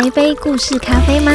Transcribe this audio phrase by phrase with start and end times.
[0.00, 1.32] 一杯故事咖啡吗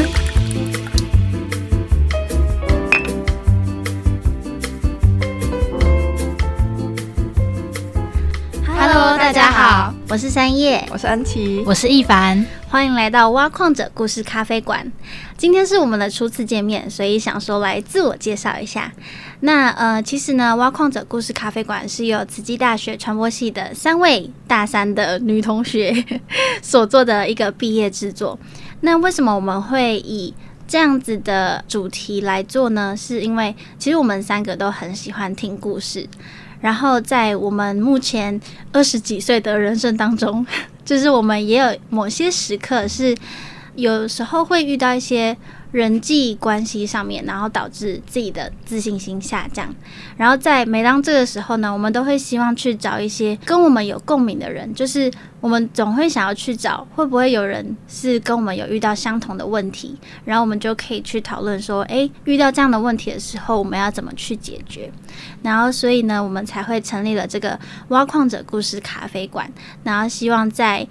[8.66, 14.92] ？Hello，大家好，我是三叶，我是安琪，我是一凡，欢迎来到挖矿者故事咖啡馆。
[15.38, 18.94] 今天是我们的初次见面，所以想说来自我介绍一下。
[19.42, 25.94] 那呃，其实呢，挖矿者故事咖啡馆是由慈济大学传播系的三位大三的女同学
[26.62, 28.38] 所做的一个毕业制作。
[28.82, 30.34] 那为什么我们会以
[30.68, 32.96] 这样子的主题来做呢？
[32.98, 36.08] 是因为其实我们三个都很喜欢听故事，
[36.60, 38.42] 然后在我们目前
[38.72, 40.44] 二十几岁的人生当中，
[40.84, 43.16] 就是我们也有某些时刻是
[43.78, 45.38] 有时候会遇到一些。
[45.74, 49.68] 人际关系上面，然后导致自己的自信心下降。
[50.16, 55.12] 然后在每当这个时候呢，我们都会希望去找一些跟我们有共鸣的人，就是
[55.42, 64.90] 我们总会想要去找，会不会有人是跟我们有遇到相同的问题，然后我们就可以去讨论说，诶，遇到这样的问题的时候，我们要怎么去解决？
[65.44, 69.52] 然后所以呢，我们才会成立了这个挖矿者故事咖啡馆，
[69.84, 70.88] 然后希望在。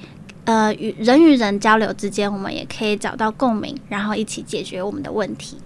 [0.47, 5.58] 呃，与人与人交流之间，我们也可以找到共鸣，然后一起解决我们的问题。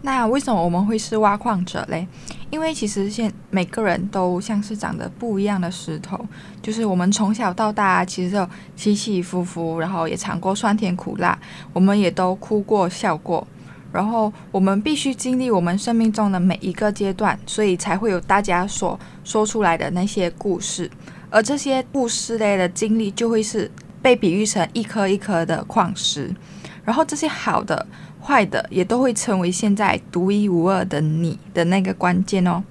[0.00, 2.06] 那为什么我们会是挖矿者嘞？
[2.48, 6.18] 因为其实现每个人都像是长得不一样的石头，
[6.62, 11.38] 就是我们从小到大其实都起起伏伏，然后也尝过酸甜苦辣，
[11.74, 13.46] 我们也都哭过笑过，
[13.92, 20.90] 然后我们必须经历我们生命中的每一个阶段，所以才会有大家所说出来的那些故事，
[21.28, 23.70] 而这些故事类的经历就会是。
[24.02, 26.34] 被比喻成一颗一颗的矿石，
[26.84, 27.86] 然后这些好的、
[28.22, 32.62] 坏的也都会成为现在独一无二的你的那个关键哦。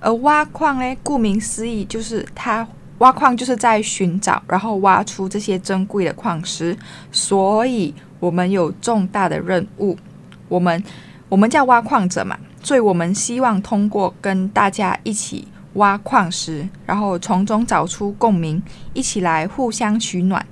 [0.00, 2.66] 而挖矿呢，顾名思义，就是它
[2.98, 6.76] 挖矿就是在寻找，然后挖出这些珍贵的矿石，
[7.10, 9.96] 所以我们有重大的任务。
[10.48, 10.82] 我们
[11.28, 15.48] 我们叫挖矿者嘛，所以我们希望通过跟大家一起。
[15.74, 18.62] 挖矿石，然后从中找出共鸣，
[18.92, 20.44] 一起来互相取暖，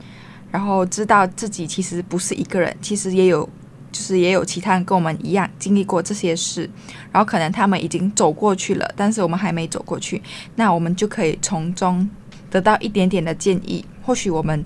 [0.51, 3.49] 然后知道自己其实不是一个人，其实也有，
[3.91, 6.69] 就是也有其他人跟我们一样经历过这些事，
[7.11, 10.23] 然后可能他们已经走过去了，但是我们还没走过去，
[10.57, 12.09] 那我们就可以从中
[12.51, 14.65] 得到一点点的建议，或许我们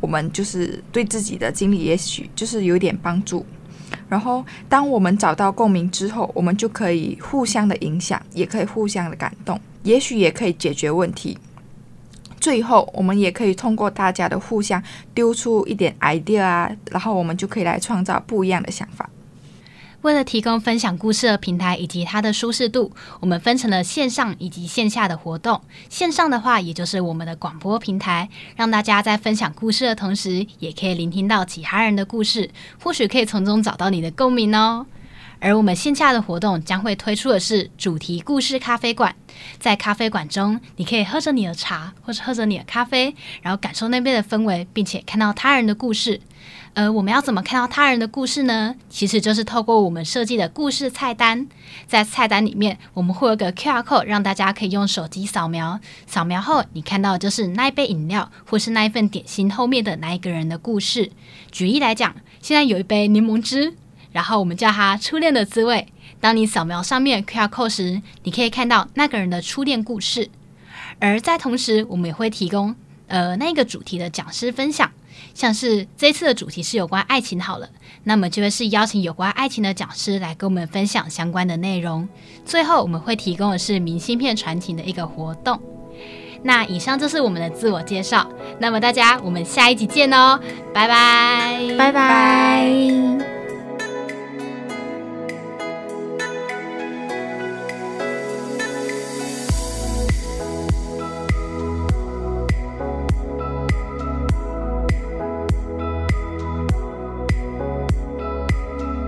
[0.00, 3.44] 我们就是对自己的经历，也许就是有点帮助。
[4.08, 11.38] 然后，当我们找到共鸣之后，我们就可以互相的影响，也可以互相的感动，也许也可以解决问题。
[12.40, 14.82] 最后，我们也可以通过大家的互相
[15.12, 19.10] 丢出一点 idea 啊，然后我们就可以来创造不一样的想法。
[20.00, 25.60] 为了提供分享故事的平台以及它的舒适度，我们分成了线上以及线下的活动。
[25.90, 32.48] 线上的话，也就是我们的广播平台，让大家在分享故事的同时，也可以聆听到其他人的故事，
[32.82, 34.86] 或许可以从中找到你的共鸣哦。
[35.40, 39.16] 而我们线下的活动将会推出的是主题故事咖啡馆，
[39.58, 46.20] 在咖啡馆中，你可以喝着你的茶，或是喝着你的咖啡，然后感受那边的氛围，并且看到他人的故事。
[46.74, 48.76] 而我们要怎么看到他人的故事呢？
[48.88, 51.48] 其实就是透过我们设计的故事菜单，
[51.86, 61.10] 在菜单里面，我们会有个 QR code，让大家可以用手机扫描，扫描后你看到就是那一杯饮料或是那一份点心后面的那一个人的故事。
[61.50, 63.74] 举例来讲，现在有一杯柠檬汁。
[64.12, 65.86] 然后我们叫它初恋的滋味。
[66.20, 70.28] 当你扫描上面 QR code 时，你可以看到那个人的初恋故事。
[70.98, 72.74] 而在同时，我们也会提供
[73.06, 74.90] 呃那个主题的讲师分享，
[75.34, 77.70] 像是这次的主题是有关爱情好了，
[78.04, 82.06] 那么就会是邀请有关爱情的讲师来跟我们分享相关的内容。
[82.44, 85.58] 最后我们会提供的是明信片传情的一个活动。
[86.42, 88.26] 那以上就是我们的自我介绍。
[88.58, 90.38] 那么大家，我们下一集见哦，
[90.74, 92.89] 拜拜，拜拜。